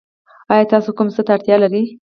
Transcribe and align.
ایا 0.51 0.69
تاسو 0.73 0.89
کوم 0.97 1.07
څه 1.15 1.21
ته 1.25 1.31
اړتیا 1.35 1.55
لرئ؟ 1.61 1.83